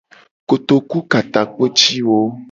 [0.49, 2.19] Kotoku ka takpo ci wo.